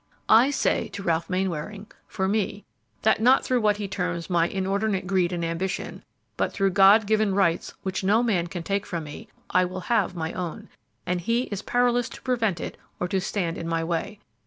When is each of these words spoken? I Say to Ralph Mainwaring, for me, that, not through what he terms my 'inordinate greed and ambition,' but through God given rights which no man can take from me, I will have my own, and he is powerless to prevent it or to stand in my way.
I 0.29 0.49
Say 0.49 0.87
to 0.93 1.03
Ralph 1.03 1.29
Mainwaring, 1.29 1.91
for 2.07 2.27
me, 2.27 2.65
that, 3.03 3.21
not 3.21 3.45
through 3.45 3.61
what 3.61 3.77
he 3.77 3.87
terms 3.87 4.31
my 4.31 4.47
'inordinate 4.47 5.05
greed 5.05 5.31
and 5.31 5.45
ambition,' 5.45 6.03
but 6.37 6.51
through 6.51 6.71
God 6.71 7.05
given 7.05 7.35
rights 7.35 7.75
which 7.83 8.03
no 8.03 8.23
man 8.23 8.47
can 8.47 8.63
take 8.63 8.87
from 8.87 9.03
me, 9.03 9.27
I 9.51 9.63
will 9.63 9.81
have 9.93 10.15
my 10.15 10.33
own, 10.33 10.69
and 11.05 11.21
he 11.21 11.43
is 11.51 11.61
powerless 11.61 12.09
to 12.09 12.21
prevent 12.23 12.59
it 12.59 12.77
or 12.99 13.07
to 13.09 13.21
stand 13.21 13.59
in 13.59 13.67
my 13.67 13.83
way. 13.83 14.19